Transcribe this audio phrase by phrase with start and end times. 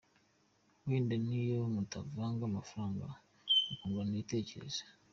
[0.87, 3.05] Wenda n’iyo mutavanga amafaranga,
[3.65, 4.81] mukungurana ibitekerezo.